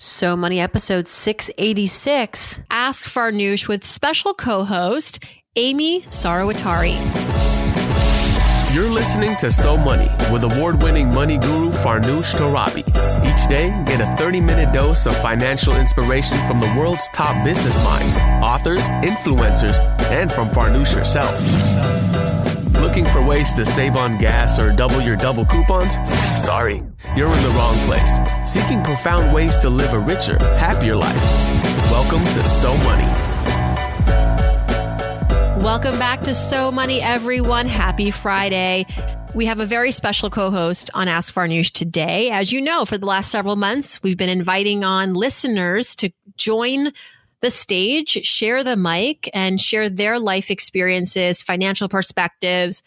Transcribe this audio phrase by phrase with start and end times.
[0.00, 2.62] So Money episode 686.
[2.70, 5.18] Ask Farnoosh with special co host
[5.56, 6.94] Amy Saruwatari.
[8.72, 12.86] You're listening to So Money with award winning money guru Farnoosh Torabi.
[13.26, 17.82] Each day, get a 30 minute dose of financial inspiration from the world's top business
[17.82, 19.80] minds, authors, influencers,
[20.12, 21.34] and from Farnoosh herself.
[22.80, 25.94] Looking for ways to save on gas or double your double coupons?
[26.40, 26.76] Sorry,
[27.16, 28.18] you're in the wrong place.
[28.44, 31.22] Seeking profound ways to live a richer, happier life.
[31.90, 33.04] Welcome to So Money.
[35.60, 37.66] Welcome back to So Money, everyone.
[37.66, 38.86] Happy Friday.
[39.34, 42.30] We have a very special co-host on Ask Farnoosh today.
[42.30, 46.92] As you know, for the last several months, we've been inviting on listeners to join
[47.40, 52.82] the stage, share the mic, and share their life experiences, financial perspectives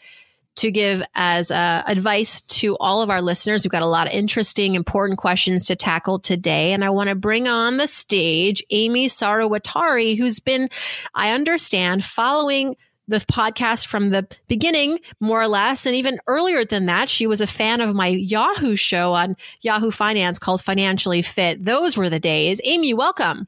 [0.55, 3.63] to give as uh, advice to all of our listeners.
[3.63, 6.73] We've got a lot of interesting, important questions to tackle today.
[6.73, 10.69] And I want to bring on the stage Amy Saruwatari, who's been,
[11.13, 12.75] I understand, following
[13.07, 15.85] the podcast from the beginning, more or less.
[15.85, 19.91] And even earlier than that, she was a fan of my Yahoo show on Yahoo
[19.91, 21.63] Finance called Financially Fit.
[21.63, 22.61] Those were the days.
[22.63, 23.47] Amy, welcome.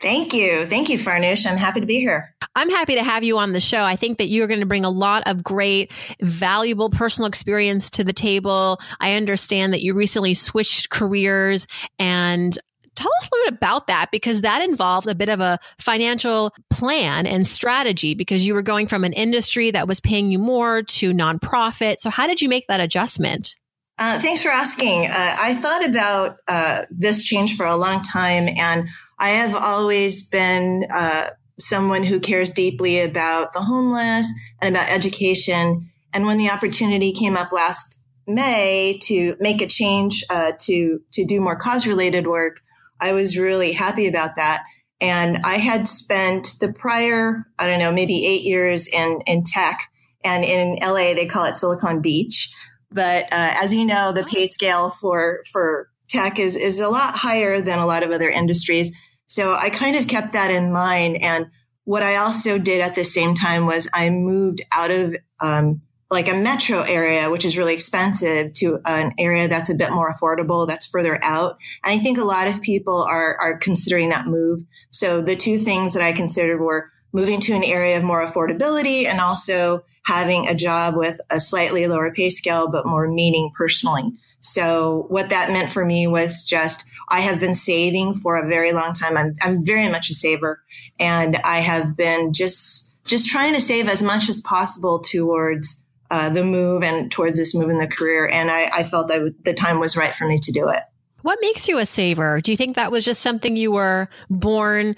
[0.00, 0.66] Thank you.
[0.66, 1.46] Thank you, Farnoosh.
[1.46, 2.34] I'm happy to be here.
[2.56, 3.82] I'm happy to have you on the show.
[3.82, 8.04] I think that you're going to bring a lot of great, valuable personal experience to
[8.04, 8.80] the table.
[9.00, 11.66] I understand that you recently switched careers
[11.98, 12.56] and
[12.94, 16.52] tell us a little bit about that because that involved a bit of a financial
[16.70, 20.82] plan and strategy because you were going from an industry that was paying you more
[20.82, 21.96] to nonprofit.
[21.98, 23.56] So how did you make that adjustment?
[23.98, 25.06] Uh, thanks for asking.
[25.06, 30.28] Uh, I thought about uh, this change for a long time, and I have always
[30.28, 35.90] been uh, someone who cares deeply about the homeless and about education.
[36.12, 41.24] And when the opportunity came up last May to make a change uh, to to
[41.26, 42.60] do more cause related work,
[43.00, 44.64] I was really happy about that.
[45.00, 49.90] And I had spent the prior, I don't know, maybe eight years in in tech,
[50.24, 52.50] and in LA they call it Silicon Beach.
[52.90, 57.14] But uh, as you know, the pay scale for for tech is is a lot
[57.14, 58.92] higher than a lot of other industries.
[59.26, 61.22] So I kind of kept that in mind.
[61.22, 61.50] And
[61.84, 66.28] what I also did at the same time was I moved out of um, like
[66.28, 70.66] a metro area, which is really expensive, to an area that's a bit more affordable,
[70.66, 71.56] that's further out.
[71.84, 74.64] And I think a lot of people are are considering that move.
[74.90, 79.06] So the two things that I considered were moving to an area of more affordability
[79.06, 84.12] and also having a job with a slightly lower pay scale, but more meaning personally.
[84.44, 88.72] So what that meant for me was just, I have been saving for a very
[88.72, 89.16] long time.
[89.16, 90.62] I'm, I'm very much a saver
[91.00, 96.28] and I have been just, just trying to save as much as possible towards uh,
[96.28, 98.28] the move and towards this move in the career.
[98.28, 100.82] And I, I felt that the time was right for me to do it.
[101.22, 102.42] What makes you a saver?
[102.42, 104.94] Do you think that was just something you were born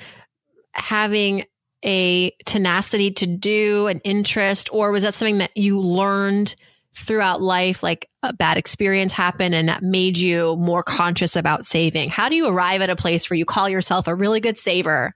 [0.74, 1.44] having
[1.84, 6.56] a tenacity to do, an interest, or was that something that you learned
[6.96, 12.08] throughout life, like a bad experience happened and that made you more conscious about saving?
[12.08, 15.14] How do you arrive at a place where you call yourself a really good saver?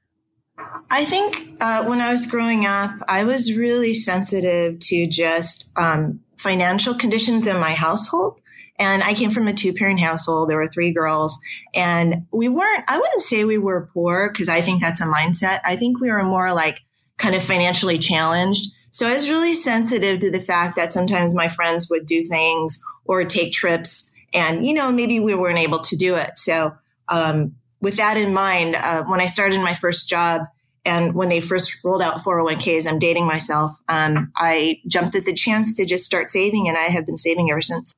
[0.91, 6.20] I think uh, when I was growing up, I was really sensitive to just um,
[6.36, 8.41] financial conditions in my household.
[8.78, 10.48] And I came from a two parent household.
[10.48, 11.38] There were three girls
[11.74, 15.60] and we weren't, I wouldn't say we were poor because I think that's a mindset.
[15.64, 16.80] I think we were more like
[17.18, 18.72] kind of financially challenged.
[18.91, 22.81] So I was really sensitive to the fact that sometimes my friends would do things
[23.05, 26.39] or take trips and, you know, maybe we weren't able to do it.
[26.39, 26.73] So,
[27.09, 30.43] um, with that in mind, uh, when I started my first job
[30.84, 33.73] and when they first rolled out 401ks, I'm dating myself.
[33.89, 37.51] Um, I jumped at the chance to just start saving and I have been saving
[37.51, 37.93] ever since.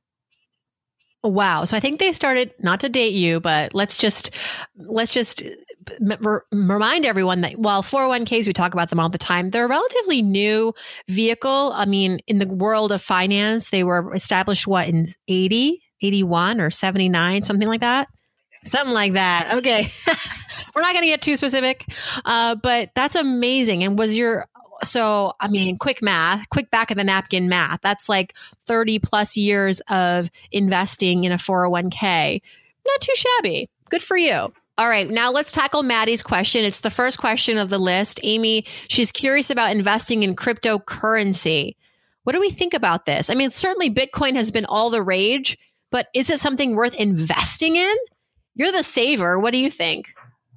[1.23, 1.63] Wow.
[1.63, 4.31] So I think they started not to date you, but let's just
[4.75, 5.41] let's just
[6.51, 10.21] remind everyone that while 401ks we talk about them all the time, they're a relatively
[10.21, 10.73] new
[11.07, 11.71] vehicle.
[11.73, 16.69] I mean, in the world of finance, they were established what in 80, 81 or
[16.69, 18.07] 79, something like that.
[18.65, 19.55] Something like that.
[19.57, 19.91] Okay.
[20.75, 21.85] We're not going to get too specific.
[22.23, 23.83] Uh, but that's amazing.
[23.83, 24.47] And was your
[24.83, 27.79] so I mean, quick math, quick back of the napkin math.
[27.81, 28.33] That's like
[28.67, 32.41] 30 plus years of investing in a 401k.
[32.85, 33.69] Not too shabby.
[33.89, 34.53] Good for you.
[34.77, 36.63] All right, now let's tackle Maddie's question.
[36.63, 38.19] It's the first question of the list.
[38.23, 41.75] Amy, she's curious about investing in cryptocurrency.
[42.23, 43.29] What do we think about this?
[43.29, 45.59] I mean, certainly Bitcoin has been all the rage,
[45.91, 47.95] but is it something worth investing in?
[48.55, 49.39] You're the saver.
[49.39, 50.07] What do you think?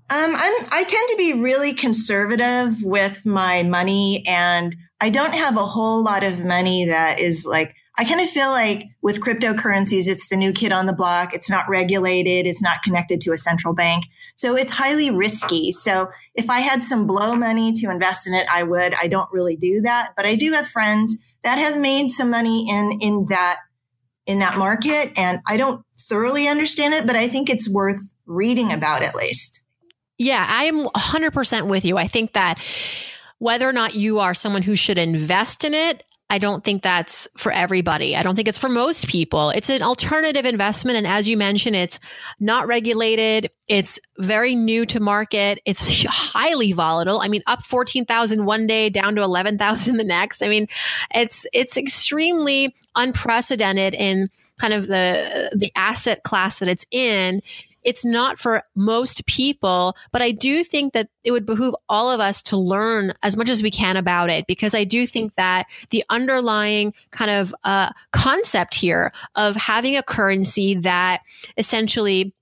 [0.09, 5.65] Um, I tend to be really conservative with my money and I don't have a
[5.65, 10.29] whole lot of money that is like, I kind of feel like with cryptocurrencies, it's
[10.29, 11.33] the new kid on the block.
[11.33, 12.47] It's not regulated.
[12.47, 14.05] It's not connected to a central bank.
[14.37, 15.73] So it's highly risky.
[15.73, 18.95] So if I had some blow money to invest in it, I would.
[19.01, 22.69] I don't really do that, but I do have friends that have made some money
[22.69, 23.61] in, in that,
[24.27, 25.13] in that market.
[25.17, 29.63] And I don't thoroughly understand it, but I think it's worth reading about at least.
[30.19, 31.97] Yeah, I am 100% with you.
[31.97, 32.59] I think that
[33.39, 37.29] whether or not you are someone who should invest in it, I don't think that's
[37.37, 38.17] for everybody.
[38.17, 39.51] I don't think it's for most people.
[39.51, 40.97] It's an alternative investment.
[40.97, 42.01] And as you mentioned, it's
[42.41, 43.51] not regulated.
[43.69, 45.61] It's very new to market.
[45.65, 47.21] It's highly volatile.
[47.21, 50.43] I mean, up 14,000 one day, down to 11,000 the next.
[50.43, 50.67] I mean,
[51.15, 57.41] it's, it's extremely unprecedented in kind of the, the asset class that it's in
[57.87, 62.19] it's not for most people, but I do think that it would behoove all of
[62.19, 65.67] us to learn as much as we can about it because I do think that
[65.91, 71.21] the underlying kind of uh, concept here of having a currency that
[71.57, 72.35] essentially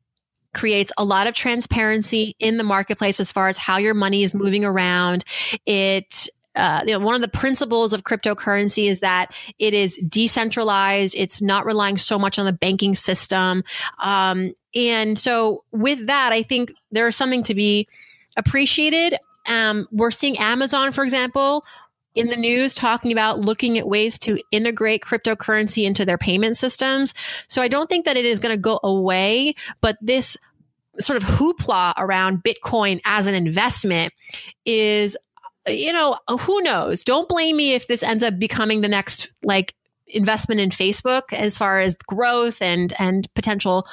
[0.54, 4.34] creates a lot of transparency in the marketplace as far as how your money is
[4.34, 5.24] moving around.
[5.66, 6.26] It
[6.56, 11.14] uh, you know, one of the principles of cryptocurrency is that it is decentralized.
[11.18, 13.64] It's not relying so much on the banking system.
[13.98, 17.88] Um, and so with that, I think there is something to be
[18.36, 19.16] appreciated.
[19.48, 21.64] Um, we're seeing Amazon, for example,
[22.14, 27.14] in the news talking about looking at ways to integrate cryptocurrency into their payment systems.
[27.48, 30.36] So I don't think that it is going to go away, but this
[31.00, 34.12] sort of hoopla around Bitcoin as an investment
[34.64, 35.16] is
[35.66, 37.04] you know, who knows?
[37.04, 39.74] Don't blame me if this ends up becoming the next like
[40.14, 43.86] investment in Facebook as far as growth and and potential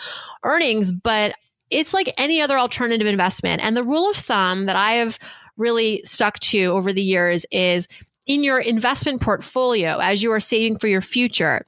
[0.44, 1.34] earnings, but
[1.70, 3.62] it's like any other alternative investment.
[3.64, 5.18] And the rule of thumb that I have
[5.58, 7.88] really stuck to over the years is
[8.28, 11.66] in your investment portfolio as you are saving for your future,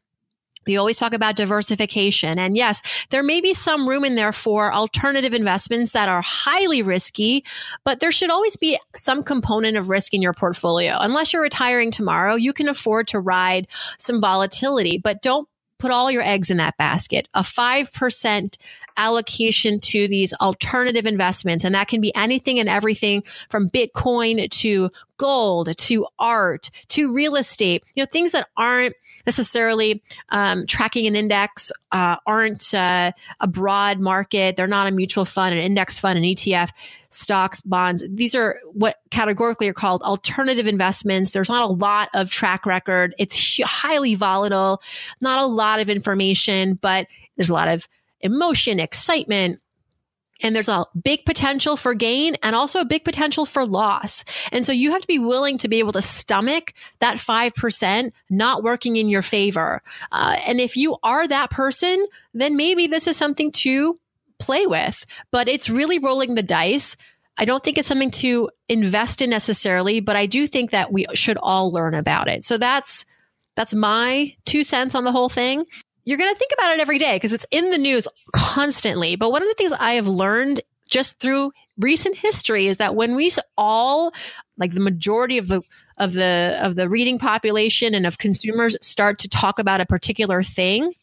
[0.65, 2.39] we always talk about diversification.
[2.39, 6.81] And yes, there may be some room in there for alternative investments that are highly
[6.81, 7.44] risky,
[7.83, 10.98] but there should always be some component of risk in your portfolio.
[11.00, 13.68] Unless you're retiring tomorrow, you can afford to ride
[13.98, 15.48] some volatility, but don't
[15.83, 17.27] put all your eggs in that basket.
[17.33, 18.56] A 5%
[18.97, 21.63] allocation to these alternative investments.
[21.63, 27.35] And that can be anything and everything from Bitcoin to gold to art to real
[27.35, 28.93] estate, you know, things that aren't
[29.25, 34.55] necessarily um, tracking an index, uh, aren't uh, a broad market.
[34.55, 36.71] They're not a mutual fund, an index fund, an ETF,
[37.09, 38.03] stocks, bonds.
[38.09, 41.31] These are what categorically are called alternative investments.
[41.31, 43.15] There's not a lot of track record.
[43.17, 44.81] It's highly volatile,
[45.21, 47.07] not a lot of information, but
[47.37, 47.87] there's a lot of
[48.23, 49.59] emotion, excitement.
[50.41, 54.25] And there's a big potential for gain and also a big potential for loss.
[54.51, 58.63] And so you have to be willing to be able to stomach that 5% not
[58.63, 59.81] working in your favor.
[60.11, 63.99] Uh, and if you are that person, then maybe this is something to
[64.39, 66.97] play with, but it's really rolling the dice.
[67.37, 71.05] I don't think it's something to invest in necessarily, but I do think that we
[71.13, 72.43] should all learn about it.
[72.43, 73.05] So that's,
[73.55, 75.65] that's my two cents on the whole thing
[76.05, 79.15] you're going to think about it every day because it's in the news constantly.
[79.15, 83.15] But one of the things I have learned just through recent history is that when
[83.15, 84.13] we all
[84.57, 85.61] like the majority of the
[85.97, 90.44] of the of the reading population and of consumers start to talk about a particular
[90.44, 90.94] thing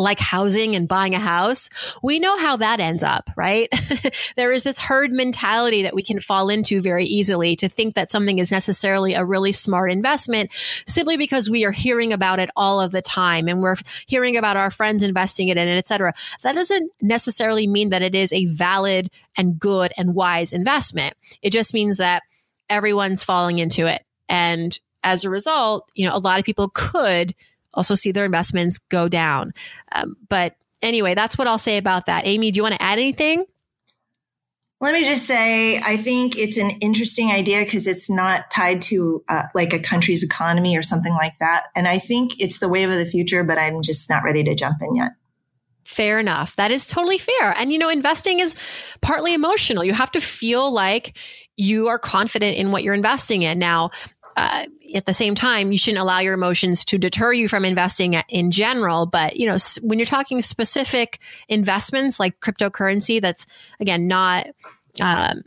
[0.00, 1.68] like housing and buying a house,
[2.02, 3.68] we know how that ends up, right?
[4.36, 8.10] there is this herd mentality that we can fall into very easily to think that
[8.10, 10.50] something is necessarily a really smart investment
[10.86, 14.56] simply because we are hearing about it all of the time and we're hearing about
[14.56, 16.14] our friends investing in it et cetera.
[16.42, 21.14] That doesn't necessarily mean that it is a valid and good and wise investment.
[21.42, 22.22] It just means that
[22.70, 24.02] everyone's falling into it.
[24.30, 27.34] And as a result, you know, a lot of people could
[27.74, 29.52] also see their investments go down.
[29.92, 32.26] Um, but anyway, that's what I'll say about that.
[32.26, 33.44] Amy, do you want to add anything?
[34.82, 39.22] Let me just say, I think it's an interesting idea because it's not tied to
[39.28, 41.66] uh, like a country's economy or something like that.
[41.76, 44.54] And I think it's the wave of the future, but I'm just not ready to
[44.54, 45.10] jump in yet.
[45.84, 46.56] Fair enough.
[46.56, 47.54] That is totally fair.
[47.58, 48.56] And, you know, investing is
[49.02, 49.84] partly emotional.
[49.84, 51.18] You have to feel like
[51.58, 53.58] you are confident in what you're investing in.
[53.58, 53.90] Now,
[54.40, 58.14] uh, at the same time, you shouldn't allow your emotions to deter you from investing
[58.28, 59.06] in general.
[59.06, 63.46] But, you know, when you're talking specific investments like cryptocurrency, that's
[63.78, 64.48] again, not,
[65.00, 65.42] um,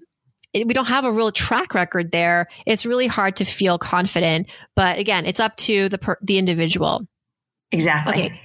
[0.54, 2.48] we don't have a real track record there.
[2.66, 4.48] It's really hard to feel confident.
[4.76, 7.08] But again, it's up to the, per- the individual.
[7.72, 8.26] Exactly.
[8.26, 8.42] Okay.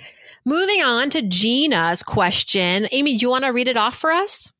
[0.47, 2.88] Moving on to Gina's question.
[2.93, 4.50] Amy, do you want to read it off for us?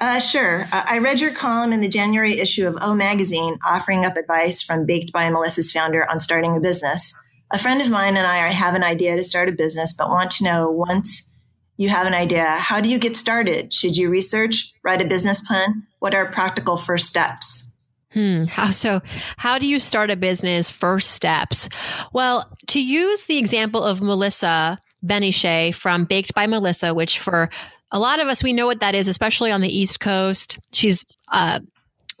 [0.00, 0.62] Uh, sure.
[0.72, 4.62] Uh, I read your column in the January issue of O Magazine offering up advice
[4.62, 7.14] from Baked by Melissa's founder on starting a business.
[7.50, 10.30] a friend of mine and I have an idea to start a business, but want
[10.32, 11.30] to know once
[11.76, 13.72] you have an idea, how do you get started?
[13.72, 15.86] Should you research, write a business plan?
[16.00, 17.70] What are practical first steps?
[18.12, 18.44] Hmm.
[18.44, 19.00] How so?
[19.36, 20.68] How do you start a business?
[20.70, 21.68] First steps.
[22.12, 27.48] Well, to use the example of Melissa Ben-Ishay from Baked by Melissa, which for
[27.90, 30.58] a lot of us, we know what that is, especially on the East Coast.
[30.72, 31.60] She's uh,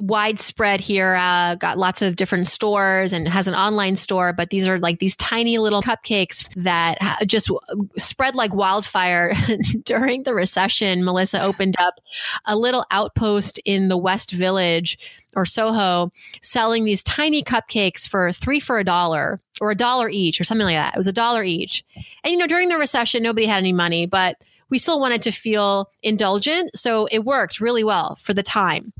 [0.00, 4.66] widespread here, uh, got lots of different stores and has an online store, but these
[4.68, 7.50] are like these tiny little cupcakes that just
[7.96, 9.34] spread like wildfire
[9.84, 11.04] during the recession.
[11.04, 11.94] Melissa opened up
[12.46, 14.98] a little outpost in the West Village
[15.34, 20.40] or Soho selling these tiny cupcakes for three for a dollar or a dollar each
[20.40, 20.94] or something like that.
[20.94, 21.84] It was a dollar each.
[22.22, 24.36] And, you know, during the recession, nobody had any money, but
[24.70, 26.76] we still wanted to feel indulgent.
[26.76, 28.92] So it worked really well for the time.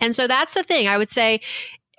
[0.00, 0.88] And so that's the thing.
[0.88, 1.40] I would say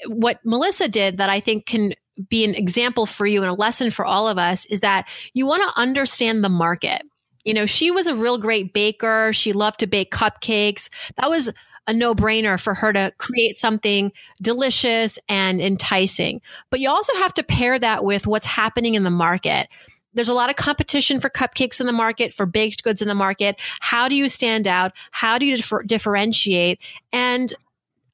[0.07, 1.93] what Melissa did that I think can
[2.29, 5.45] be an example for you and a lesson for all of us is that you
[5.45, 7.01] want to understand the market.
[7.45, 9.31] You know, she was a real great baker.
[9.33, 10.89] She loved to bake cupcakes.
[11.17, 11.51] That was
[11.87, 16.41] a no brainer for her to create something delicious and enticing.
[16.69, 19.67] But you also have to pair that with what's happening in the market
[20.13, 23.15] there's a lot of competition for cupcakes in the market, for baked goods in the
[23.15, 23.55] market.
[23.79, 24.93] How do you stand out?
[25.11, 26.79] How do you differ- differentiate?
[27.13, 27.53] And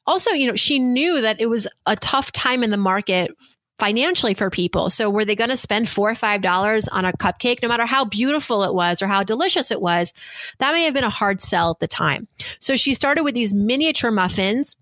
[0.06, 3.32] also, you know, she knew that it was a tough time in the market
[3.78, 4.90] financially for people.
[4.90, 7.86] So were they going to spend four or five dollars on a cupcake, no matter
[7.86, 10.14] how beautiful it was or how delicious it was?
[10.60, 12.28] That may have been a hard sell at the time.
[12.60, 14.78] So she started with these miniature muffins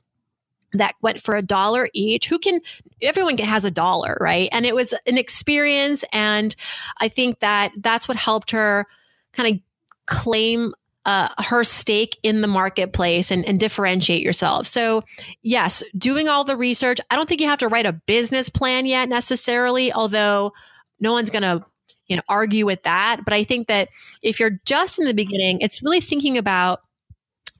[0.73, 2.27] that went for a dollar each.
[2.27, 2.59] Who can,
[3.01, 4.49] everyone has a dollar, right?
[4.51, 6.03] And it was an experience.
[6.11, 6.55] And
[6.99, 8.85] I think that that's what helped her
[9.33, 9.61] kind of
[10.05, 10.73] claim
[11.05, 14.67] uh, her stake in the marketplace and, and differentiate yourself.
[14.67, 15.03] So,
[15.41, 16.99] yes, doing all the research.
[17.09, 20.53] I don't think you have to write a business plan yet necessarily, although
[21.01, 21.65] no one's going to
[22.07, 23.21] you know argue with that.
[23.25, 23.89] But I think that
[24.21, 26.81] if you're just in the beginning, it's really thinking about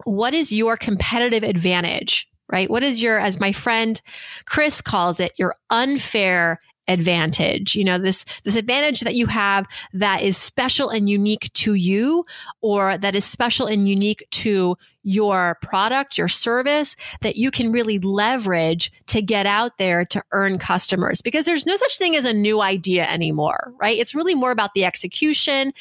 [0.05, 2.69] what is your competitive advantage right?
[2.69, 3.99] What is your, as my friend
[4.45, 10.21] Chris calls it, your unfair advantage you know this this advantage that you have that
[10.21, 12.25] is special and unique to you
[12.59, 17.99] or that is special and unique to your product your service that you can really
[17.99, 21.21] leverage to get out there to earn customers.
[21.21, 23.97] Because there's no such thing as a new idea anymore right?
[23.97, 25.73] It's really more about the execution.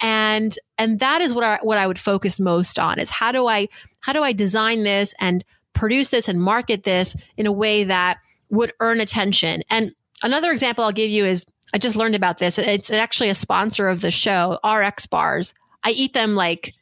[0.00, 3.46] And and that is what I, what I would focus most on is how do
[3.48, 3.68] I
[4.00, 8.18] how do I design this and produce this and market this in a way that
[8.50, 9.92] would earn attention and
[10.24, 12.58] Another example I'll give you is I just learned about this.
[12.58, 15.52] It's actually a sponsor of the show, RX bars.
[15.84, 16.72] I eat them like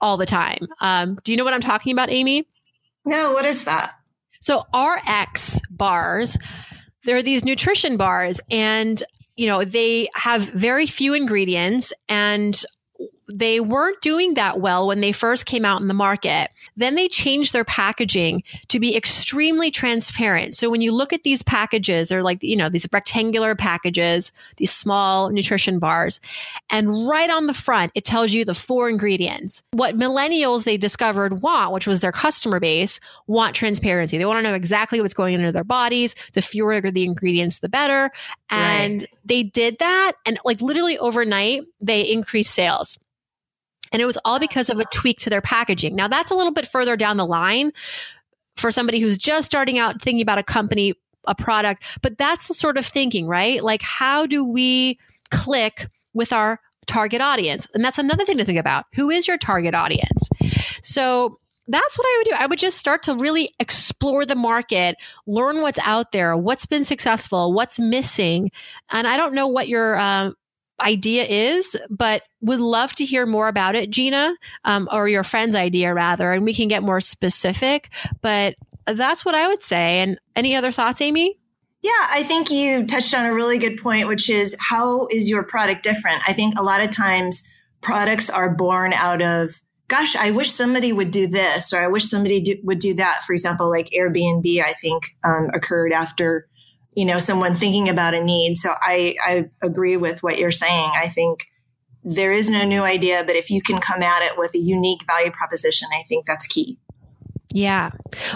[0.00, 0.68] all the time.
[0.80, 2.46] Um, do you know what I'm talking about, Amy?
[3.04, 3.94] No, what is that?
[4.40, 6.38] So RX bars,
[7.02, 9.02] they're these nutrition bars and
[9.36, 12.64] you know, they have very few ingredients and
[13.28, 16.50] they weren't doing that well when they first came out in the market.
[16.76, 20.54] Then they changed their packaging to be extremely transparent.
[20.54, 24.72] So when you look at these packages, they're like, you know, these rectangular packages, these
[24.72, 26.20] small nutrition bars.
[26.70, 29.62] And right on the front, it tells you the four ingredients.
[29.72, 34.18] What millennials they discovered want, which was their customer base, want transparency.
[34.18, 36.14] They want to know exactly what's going into their bodies.
[36.34, 38.10] The fewer the ingredients, the better.
[38.50, 39.10] And right.
[39.24, 40.12] they did that.
[40.26, 42.98] And like literally overnight, they increased sales.
[43.94, 45.94] And it was all because of a tweak to their packaging.
[45.94, 47.70] Now that's a little bit further down the line
[48.56, 50.94] for somebody who's just starting out thinking about a company,
[51.26, 53.62] a product, but that's the sort of thinking, right?
[53.62, 54.98] Like how do we
[55.30, 57.68] click with our target audience?
[57.72, 58.86] And that's another thing to think about.
[58.94, 60.28] Who is your target audience?
[60.82, 62.36] So that's what I would do.
[62.36, 64.96] I would just start to really explore the market,
[65.28, 68.50] learn what's out there, what's been successful, what's missing.
[68.90, 70.34] And I don't know what your um,
[70.80, 75.56] idea is, but would love to hear more about it, Gina, um, or your friend's
[75.56, 77.90] idea rather, and we can get more specific.
[78.22, 80.00] But that's what I would say.
[80.00, 81.38] And any other thoughts, Amy?
[81.82, 85.42] Yeah, I think you touched on a really good point, which is how is your
[85.42, 86.22] product different?
[86.26, 87.46] I think a lot of times
[87.82, 92.04] products are born out of, gosh, I wish somebody would do this, or I wish
[92.04, 93.20] somebody do, would do that.
[93.26, 96.48] For example, like Airbnb, I think um, occurred after
[96.94, 100.90] you know someone thinking about a need so i i agree with what you're saying
[100.94, 101.46] i think
[102.02, 105.00] there is no new idea but if you can come at it with a unique
[105.06, 106.78] value proposition i think that's key
[107.54, 107.90] yeah.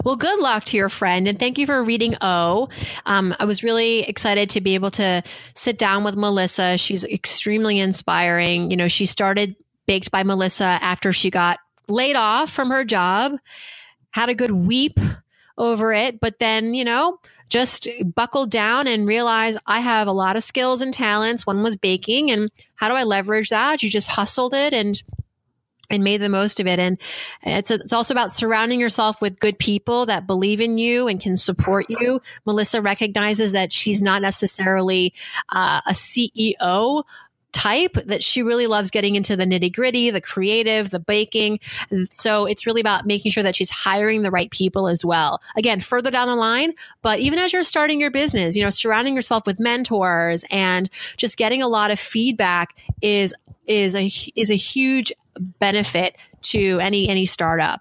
[0.04, 1.26] Well, good luck to your friend.
[1.26, 2.68] And thank you for reading O.
[3.04, 5.24] Um, I was really excited to be able to
[5.56, 6.78] sit down with Melissa.
[6.78, 8.70] She's extremely inspiring.
[8.70, 9.56] You know, she started
[9.88, 13.32] Baked by Melissa after she got laid off from her job,
[14.12, 15.00] had a good weep
[15.56, 20.36] over it, but then, you know, just buckled down and realized I have a lot
[20.36, 21.46] of skills and talents.
[21.46, 23.82] One was baking, and how do I leverage that?
[23.82, 25.02] You just hustled it and
[25.90, 26.78] and made the most of it.
[26.78, 26.98] And
[27.42, 31.36] it's, it's also about surrounding yourself with good people that believe in you and can
[31.36, 32.20] support you.
[32.44, 35.14] Melissa recognizes that she's not necessarily
[35.50, 37.04] uh, a CEO
[37.52, 41.60] type that she really loves getting into the nitty gritty, the creative, the baking.
[42.10, 45.40] So it's really about making sure that she's hiring the right people as well.
[45.56, 49.14] Again, further down the line, but even as you're starting your business, you know, surrounding
[49.14, 53.34] yourself with mentors and just getting a lot of feedback is
[53.66, 55.12] is a is a huge
[55.58, 57.80] benefit to any any startup.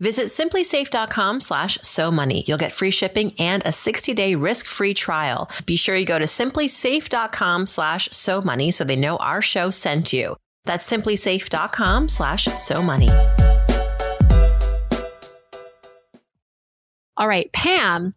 [0.00, 2.44] Visit simplisafe.com slash so money.
[2.46, 5.50] You'll get free shipping and a 60 day risk free trial.
[5.66, 10.12] Be sure you go to simplisafe.com slash so money so they know our show sent
[10.12, 10.36] you.
[10.64, 13.08] That's simplisafe.com slash so money.
[17.16, 17.50] All right.
[17.52, 18.14] Pam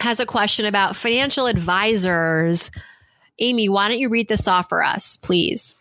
[0.00, 2.70] has a question about financial advisors.
[3.40, 5.74] Amy, why don't you read this off for us, please?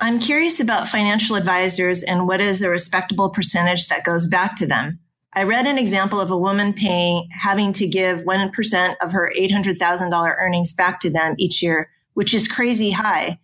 [0.00, 4.66] I'm curious about financial advisors and what is a respectable percentage that goes back to
[4.66, 4.98] them.
[5.32, 10.36] I read an example of a woman paying, having to give 1% of her $800,000
[10.38, 13.38] earnings back to them each year, which is crazy high.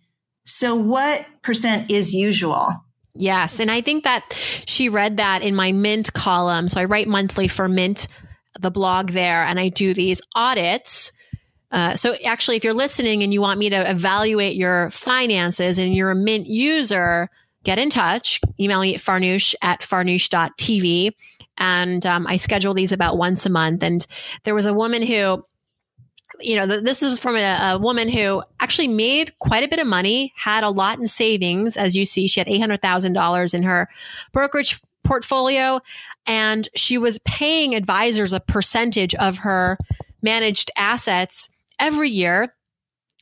[0.45, 2.67] So what percent is usual?
[3.15, 3.59] Yes.
[3.59, 6.67] And I think that she read that in my Mint column.
[6.67, 8.07] So I write monthly for Mint,
[8.59, 11.11] the blog there, and I do these audits
[11.73, 15.95] uh, so actually, if you're listening and you want me to evaluate your finances and
[15.95, 17.31] you're a Mint user,
[17.63, 18.39] get in touch.
[18.59, 21.13] Email me at farnoosh at farnoosh.tv.
[21.57, 23.81] And um, I schedule these about once a month.
[23.81, 24.05] And
[24.43, 25.43] there was a woman who,
[26.39, 29.87] you know, this is from a, a, woman who actually made quite a bit of
[29.87, 31.75] money, had a lot in savings.
[31.75, 33.89] As you see, she had $800,000 in her
[34.31, 35.79] brokerage portfolio,
[36.27, 39.77] and she was paying advisors a percentage of her
[40.21, 42.53] managed assets every year,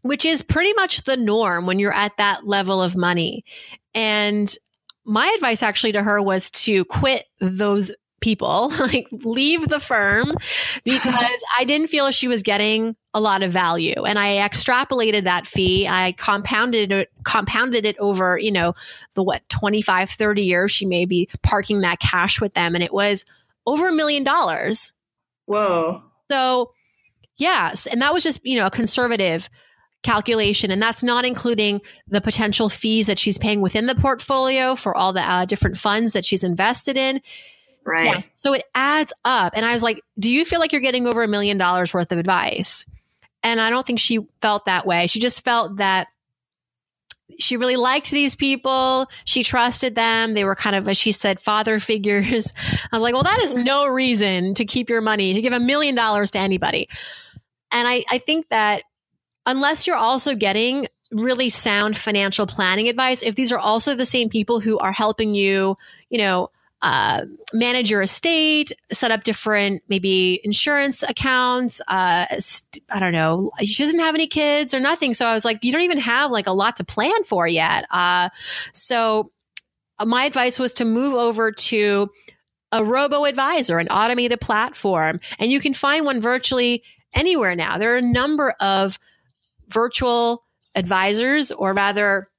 [0.02, 3.44] which is pretty much the norm when you're at that level of money.
[3.94, 4.54] And
[5.06, 10.32] my advice actually to her was to quit those people, like leave the firm
[10.86, 14.06] because I didn't feel she was getting a lot of value.
[14.06, 15.88] And I extrapolated that fee.
[15.88, 18.74] I compounded it, compounded it over, you know,
[19.16, 22.74] the what, 25, 30 years she may be parking that cash with them.
[22.74, 23.26] And it was
[23.66, 24.94] over a million dollars.
[25.46, 26.04] Whoa.
[26.30, 26.72] So
[27.38, 27.88] Yes.
[27.88, 29.50] And that was just, you know, a conservative
[30.04, 30.72] calculation.
[30.72, 35.14] And that's not including the potential fees that she's paying within the portfolio for all
[35.14, 37.22] the uh, different funds that she's invested in.
[37.86, 38.06] Right.
[38.06, 38.30] Yes.
[38.36, 39.54] So it adds up.
[39.56, 42.12] And I was like, do you feel like you're getting over a million dollars worth
[42.12, 42.86] of advice?
[43.44, 45.08] And I don't think she felt that way.
[45.08, 46.08] She just felt that
[47.40, 49.08] she really liked these people.
[49.26, 50.34] She trusted them.
[50.34, 52.54] They were kind of, as she said, father figures.
[52.92, 55.60] I was like, well, that is no reason to keep your money, to give a
[55.60, 56.88] million dollars to anybody.
[57.72, 58.84] And I, I think that
[59.46, 64.30] unless you're also getting really sound financial planning advice, if these are also the same
[64.30, 65.78] people who are helping you,
[66.10, 66.50] you know,
[66.82, 71.80] uh, manage your estate, set up different maybe insurance accounts.
[71.88, 72.26] Uh,
[72.90, 73.52] I don't know.
[73.62, 75.14] She doesn't have any kids or nothing.
[75.14, 77.86] So I was like, you don't even have like a lot to plan for yet.
[77.92, 78.30] Uh,
[78.74, 79.32] so
[80.04, 82.10] my advice was to move over to
[82.72, 87.78] a robo advisor, an automated platform, and you can find one virtually anywhere now.
[87.78, 88.98] There are a number of
[89.68, 92.30] virtual advisors, or rather,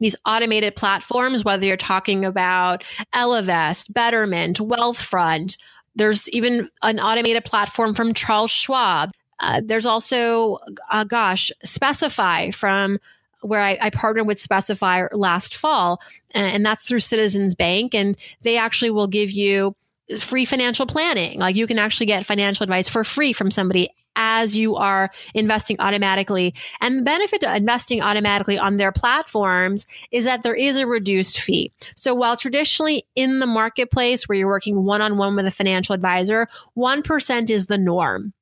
[0.00, 5.58] these automated platforms, whether you're talking about Ellevest, Betterment, Wealthfront.
[5.94, 9.10] There's even an automated platform from Charles Schwab.
[9.40, 10.58] Uh, there's also,
[10.90, 12.98] uh, gosh, Specify from
[13.42, 16.00] where I, I, partnered with Specify last fall,
[16.32, 19.76] and, and that's through Citizens Bank, and they actually will give you
[20.18, 21.38] free financial planning.
[21.38, 25.76] Like you can actually get financial advice for free from somebody as you are investing
[25.78, 26.54] automatically.
[26.80, 31.40] And the benefit to investing automatically on their platforms is that there is a reduced
[31.40, 31.72] fee.
[31.94, 35.94] So while traditionally in the marketplace where you're working one on one with a financial
[35.94, 38.32] advisor, 1% is the norm.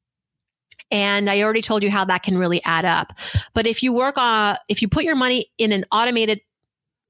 [0.90, 3.12] And I already told you how that can really add up.
[3.52, 6.40] But if you work on, if you put your money in an automated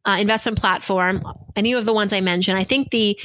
[0.06, 1.22] uh, investment platform,
[1.56, 3.18] any of the ones I mentioned, I think the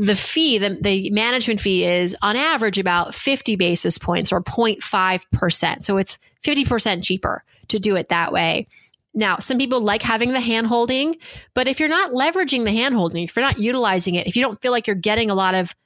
[0.00, 5.84] the fee, the, the management fee is on average about 50 basis points or 0.5%.
[5.84, 8.66] So it's 50% cheaper to do it that way.
[9.12, 11.16] Now, some people like having the hand holding,
[11.52, 14.42] but if you're not leveraging the hand holding, if you're not utilizing it, if you
[14.42, 15.76] don't feel like you're getting a lot of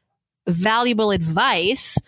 [0.47, 1.99] valuable advice,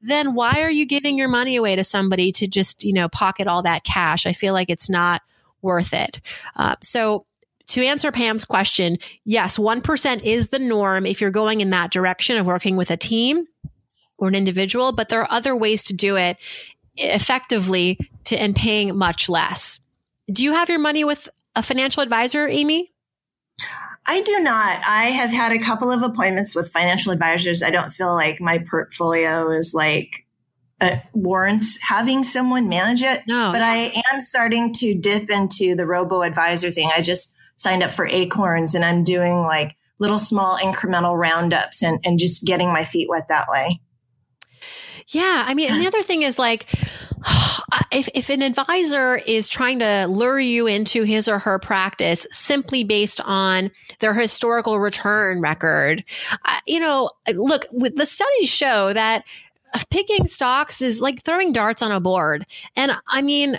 [0.00, 3.48] then why are you giving your money away to somebody to just, you know, pocket
[3.48, 4.24] all that cash?
[4.24, 5.20] I feel like it's not
[5.62, 6.20] worth it.
[6.54, 7.25] Uh, so
[7.68, 12.36] to answer Pam's question, yes, 1% is the norm if you're going in that direction
[12.36, 13.46] of working with a team
[14.18, 16.36] or an individual, but there are other ways to do it
[16.96, 19.80] effectively to and paying much less.
[20.30, 22.92] Do you have your money with a financial advisor, Amy?
[24.06, 24.82] I do not.
[24.86, 27.62] I have had a couple of appointments with financial advisors.
[27.62, 30.26] I don't feel like my portfolio is like
[30.80, 33.22] uh, warrants having someone manage it.
[33.26, 36.88] No, but I am starting to dip into the robo advisor thing.
[36.96, 42.00] I just signed up for Acorns and I'm doing like little small incremental roundups and,
[42.04, 43.80] and just getting my feet wet that way.
[45.08, 45.44] Yeah.
[45.46, 46.66] I mean, and the other thing is like,
[47.92, 52.84] if, if an advisor is trying to lure you into his or her practice simply
[52.84, 56.04] based on their historical return record,
[56.44, 59.24] uh, you know, look, the studies show that
[59.90, 62.46] picking stocks is like throwing darts on a board.
[62.76, 63.58] And I mean,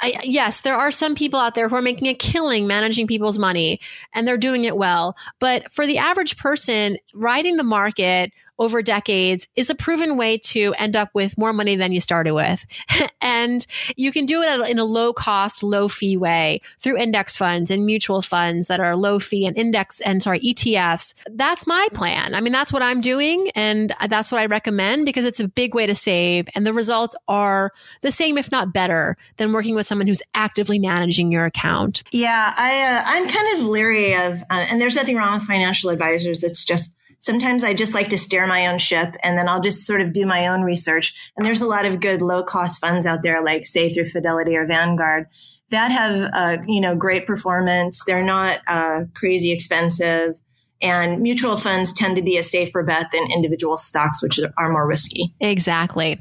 [0.00, 3.38] I, yes, there are some people out there who are making a killing managing people's
[3.38, 3.80] money
[4.12, 5.16] and they're doing it well.
[5.38, 10.74] But for the average person, riding the market over decades is a proven way to
[10.78, 12.64] end up with more money than you started with.
[13.20, 13.66] and
[13.96, 17.84] you can do it in a low cost, low fee way through index funds and
[17.84, 21.14] mutual funds that are low fee and index and sorry, ETFs.
[21.30, 22.34] That's my plan.
[22.34, 23.50] I mean, that's what I'm doing.
[23.54, 26.48] And that's what I recommend because it's a big way to save.
[26.54, 30.78] And the results are the same, if not better than working with someone who's actively
[30.78, 32.02] managing your account.
[32.12, 32.54] Yeah.
[32.56, 36.42] I, uh, I'm kind of leery of, uh, and there's nothing wrong with financial advisors.
[36.42, 39.86] It's just, sometimes I just like to steer my own ship and then I'll just
[39.86, 41.14] sort of do my own research.
[41.36, 44.56] And there's a lot of good low cost funds out there, like say through Fidelity
[44.56, 45.26] or Vanguard
[45.70, 48.04] that have, uh, you know, great performance.
[48.04, 50.40] They're not uh, crazy expensive.
[50.82, 54.86] And mutual funds tend to be a safer bet than individual stocks, which are more
[54.86, 55.34] risky.
[55.40, 56.20] Exactly.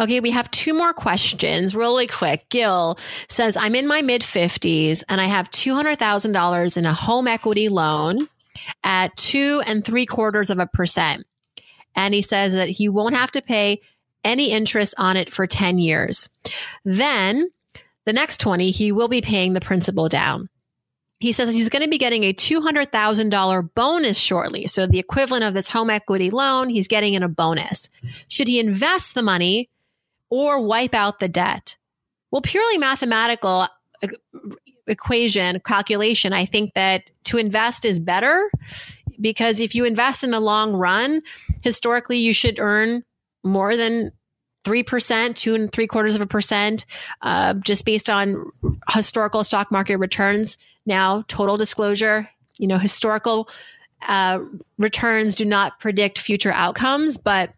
[0.00, 2.48] Okay, we have two more questions really quick.
[2.48, 7.68] Gil says, I'm in my mid 50s and I have $200,000 in a home equity
[7.68, 8.28] loan
[8.84, 11.26] at two and three quarters of a percent.
[11.94, 13.80] And he says that he won't have to pay
[14.24, 16.28] any interest on it for 10 years.
[16.84, 17.50] Then
[18.04, 20.48] the next 20, he will be paying the principal down.
[21.18, 24.66] He says he's going to be getting a $200,000 bonus shortly.
[24.66, 27.90] So the equivalent of this home equity loan, he's getting in a bonus.
[28.26, 29.70] Should he invest the money
[30.30, 31.76] or wipe out the debt?
[32.32, 33.68] Well, purely mathematical,
[34.86, 38.50] equation calculation, I think that to invest is better
[39.20, 41.20] because if you invest in the long run,
[41.62, 43.02] historically you should earn
[43.44, 44.10] more than
[44.64, 46.86] 3%, two and three quarters of a percent,
[47.22, 48.50] uh, just based on
[48.90, 50.56] historical stock market returns.
[50.86, 53.48] Now, total disclosure, you know, historical
[54.08, 54.38] uh,
[54.78, 57.52] returns do not predict future outcomes, but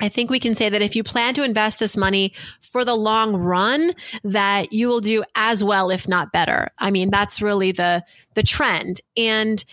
[0.00, 2.94] I think we can say that if you plan to invest this money for the
[2.94, 6.68] long run, that you will do as well, if not better.
[6.78, 8.04] I mean, that's really the,
[8.34, 9.00] the trend.
[9.16, 9.64] And,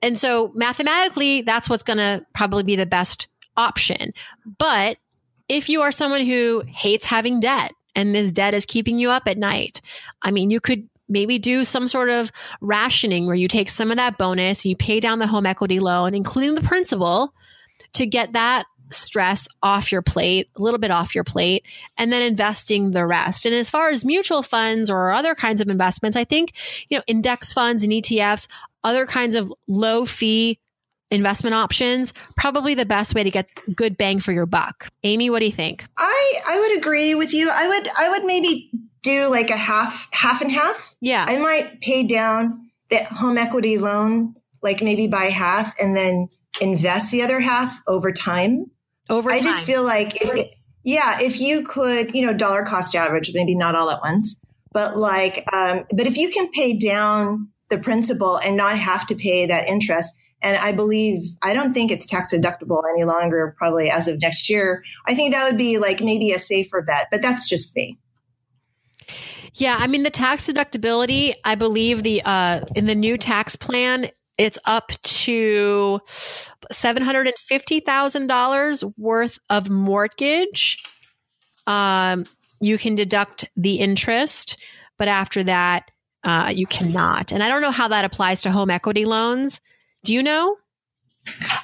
[0.00, 4.12] and so mathematically, that's what's going to probably be the best option.
[4.58, 4.96] But
[5.48, 9.24] if you are someone who hates having debt and this debt is keeping you up
[9.26, 9.82] at night,
[10.22, 13.96] I mean, you could maybe do some sort of rationing where you take some of
[13.96, 17.34] that bonus and you pay down the home equity loan, including the principal
[17.92, 21.64] to get that stress off your plate, a little bit off your plate,
[21.96, 23.46] and then investing the rest.
[23.46, 26.52] And as far as mutual funds or other kinds of investments, I think,
[26.88, 28.48] you know, index funds and ETFs,
[28.84, 30.58] other kinds of low fee
[31.10, 34.88] investment options, probably the best way to get good bang for your buck.
[35.02, 35.84] Amy, what do you think?
[35.96, 37.50] I, I would agree with you.
[37.52, 38.70] I would, I would maybe
[39.02, 40.94] do like a half, half and half.
[41.00, 41.24] Yeah.
[41.26, 46.28] I might pay down the home equity loan, like maybe by half and then
[46.60, 48.70] invest the other half over time
[49.10, 50.48] over I just feel like, if,
[50.84, 54.36] yeah, if you could, you know, dollar cost average, maybe not all at once,
[54.72, 59.14] but like, um, but if you can pay down the principal and not have to
[59.14, 63.90] pay that interest, And I believe, I don't think it's tax deductible any longer, probably
[63.90, 64.82] as of next year.
[65.06, 67.98] I think that would be like maybe a safer bet, but that's just me.
[69.54, 74.08] Yeah, I mean the tax deductibility, I believe the uh in the new tax plan
[74.40, 76.00] it's up to
[76.72, 80.82] $750,000 worth of mortgage.
[81.66, 82.26] Um
[82.62, 84.58] you can deduct the interest,
[84.98, 85.90] but after that
[86.22, 87.32] uh, you cannot.
[87.32, 89.62] And I don't know how that applies to home equity loans.
[90.04, 90.58] Do you know?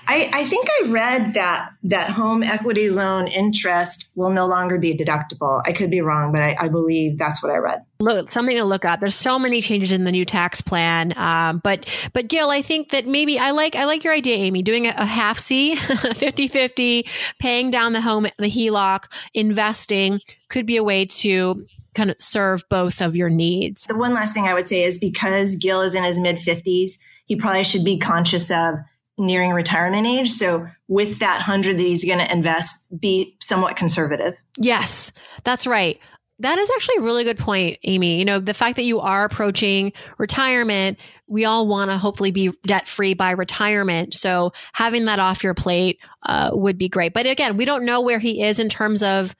[0.08, 4.96] I, I, think I read that that home equity loan interest will no longer be
[4.96, 5.60] deductible.
[5.66, 7.84] I could be wrong, but I, I believe that's what I read.
[7.98, 9.00] Look, something to look up.
[9.00, 12.90] There's so many changes in the new tax plan, um, but but Gil, I think
[12.90, 17.08] that maybe I like I like your idea, Amy, doing a, a half C, 50-50,
[17.40, 22.62] paying down the home the HELOC, investing could be a way to kind of serve
[22.68, 23.86] both of your needs.
[23.86, 26.98] The one last thing I would say is because Gil is in his mid 50s,
[27.24, 28.76] he probably should be conscious of
[29.18, 30.30] nearing retirement age.
[30.30, 34.38] So with that hundred that he's going to invest, be somewhat conservative.
[34.56, 35.12] Yes,
[35.44, 35.98] that's right.
[36.40, 38.18] That is actually a really good point, Amy.
[38.18, 42.52] You know, the fact that you are approaching retirement, we all want to hopefully be
[42.66, 44.12] debt free by retirement.
[44.12, 47.14] So having that off your plate uh, would be great.
[47.14, 49.34] But again, we don't know where he is in terms of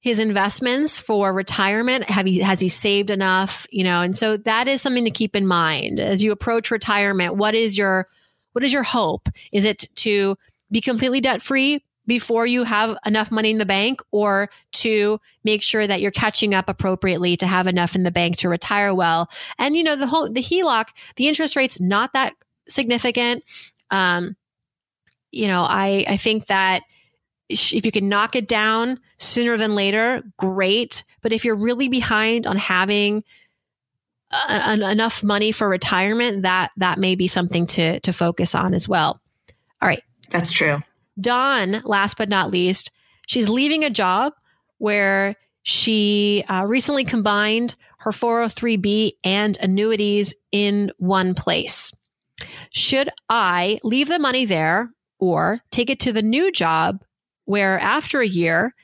[0.00, 2.04] his investments for retirement.
[2.04, 3.66] Have he, has he saved enough?
[3.70, 7.36] You know, and so that is something to keep in mind as you approach retirement.
[7.36, 8.08] What is your
[8.52, 9.28] what is your hope?
[9.52, 10.36] Is it to
[10.70, 15.62] be completely debt free before you have enough money in the bank or to make
[15.62, 19.28] sure that you're catching up appropriately to have enough in the bank to retire well?
[19.58, 20.86] And you know, the whole, the HELOC,
[21.16, 22.34] the interest rate's not that
[22.68, 23.44] significant.
[23.90, 24.36] Um,
[25.30, 26.82] you know, I, I think that
[27.48, 31.04] if you can knock it down sooner than later, great.
[31.20, 33.24] But if you're really behind on having
[34.48, 39.20] enough money for retirement, that that may be something to to focus on as well.
[39.82, 40.82] All right, that's true.
[41.20, 42.92] Dawn, last but not least,
[43.26, 44.32] she's leaving a job
[44.78, 51.92] where she uh, recently combined her 403b and annuities in one place.
[52.70, 57.04] Should I leave the money there or take it to the new job
[57.44, 58.74] where after a year,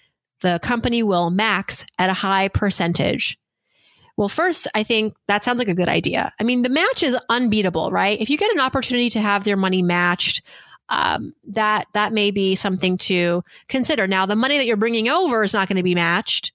[0.42, 3.38] the company will max at a high percentage?
[4.16, 6.32] Well, first, I think that sounds like a good idea.
[6.40, 8.18] I mean, the match is unbeatable, right?
[8.20, 10.42] If you get an opportunity to have their money matched,
[10.88, 14.06] um, that that may be something to consider.
[14.06, 16.52] Now, the money that you're bringing over is not going to be matched.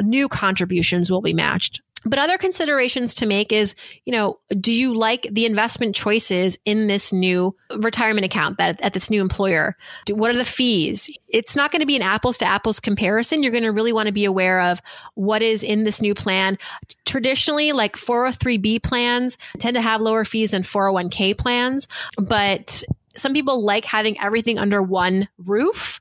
[0.00, 1.80] New contributions will be matched.
[2.04, 6.86] But other considerations to make is, you know, do you like the investment choices in
[6.86, 9.76] this new retirement account that at this new employer?
[10.06, 11.10] Do, what are the fees?
[11.32, 13.42] It's not going to be an apples to apples comparison.
[13.42, 14.80] You're going to really want to be aware of
[15.14, 16.58] what is in this new plan.
[17.04, 21.86] Traditionally, like 403b plans tend to have lower fees than 401k plans,
[22.16, 22.82] but
[23.20, 26.00] some people like having everything under one roof.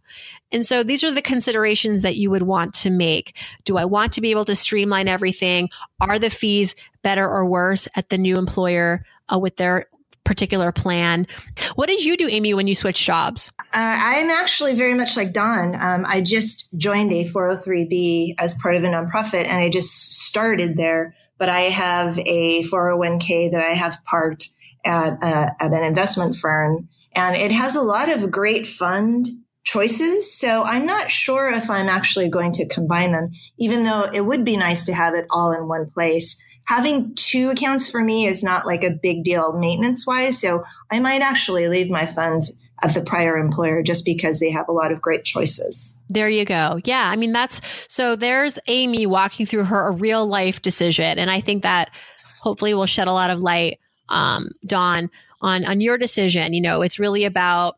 [0.51, 3.36] And so these are the considerations that you would want to make.
[3.65, 5.69] Do I want to be able to streamline everything?
[6.01, 9.88] Are the fees better or worse at the new employer uh, with their
[10.23, 11.27] particular plan?
[11.75, 13.51] What did you do, Amy, when you switched jobs?
[13.60, 15.75] Uh, I'm actually very much like Dawn.
[15.75, 20.77] Um, I just joined a 403b as part of a nonprofit and I just started
[20.77, 24.49] there, but I have a 401k that I have parked
[24.86, 29.28] at, uh, at an investment firm and it has a lot of great fund
[29.63, 30.34] choices.
[30.34, 34.43] So I'm not sure if I'm actually going to combine them, even though it would
[34.43, 36.41] be nice to have it all in one place.
[36.67, 40.39] Having two accounts for me is not like a big deal maintenance wise.
[40.39, 44.69] So I might actually leave my funds at the prior employer just because they have
[44.69, 45.95] a lot of great choices.
[46.10, 46.80] There you go.
[46.86, 47.10] Yeah.
[47.10, 51.19] I mean, that's so there's Amy walking through her a real life decision.
[51.19, 51.91] And I think that
[52.39, 55.10] hopefully will shed a lot of light, um, Dawn,
[55.41, 56.54] on, on your decision.
[56.54, 57.78] You know, it's really about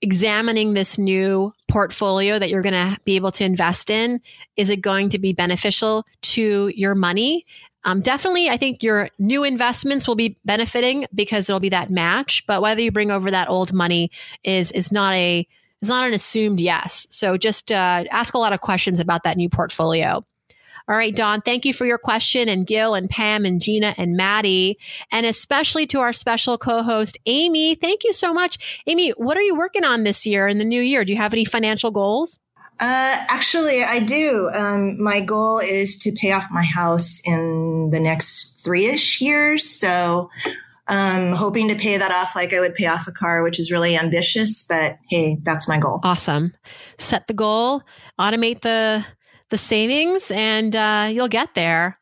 [0.00, 4.20] examining this new portfolio that you're going to be able to invest in.
[4.56, 7.44] Is it going to be beneficial to your money?
[7.84, 12.44] Um, definitely, I think your new investments will be benefiting because it'll be that match.
[12.46, 14.10] But whether you bring over that old money
[14.44, 15.46] is is not a
[15.80, 17.06] is not an assumed yes.
[17.10, 20.24] So just uh, ask a lot of questions about that new portfolio.
[20.88, 24.16] All right, Dawn, thank you for your question and Gil and Pam and Gina and
[24.16, 24.78] Maddie,
[25.12, 27.74] and especially to our special co-host, Amy.
[27.74, 28.82] Thank you so much.
[28.86, 31.04] Amy, what are you working on this year in the new year?
[31.04, 32.38] Do you have any financial goals?
[32.80, 34.50] Uh, actually, I do.
[34.54, 39.68] Um, my goal is to pay off my house in the next three ish years.
[39.68, 40.30] So,
[40.86, 43.70] um, hoping to pay that off like I would pay off a car, which is
[43.70, 46.00] really ambitious, but hey, that's my goal.
[46.02, 46.54] Awesome.
[46.96, 47.82] Set the goal,
[48.18, 49.04] automate the
[49.50, 51.98] the savings and uh, you'll get there.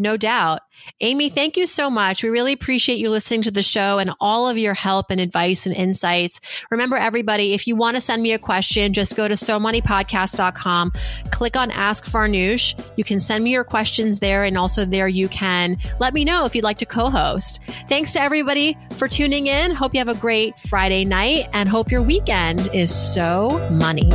[0.00, 0.60] No doubt.
[1.02, 2.22] Amy, thank you so much.
[2.22, 5.66] We really appreciate you listening to the show and all of your help and advice
[5.66, 6.40] and insights.
[6.70, 10.92] Remember, everybody, if you want to send me a question, just go to somoneypodcast.com,
[11.30, 12.82] click on Ask Farnoosh.
[12.96, 16.46] You can send me your questions there, and also there you can let me know
[16.46, 17.60] if you'd like to co host.
[17.90, 19.70] Thanks to everybody for tuning in.
[19.70, 24.08] Hope you have a great Friday night and hope your weekend is so money.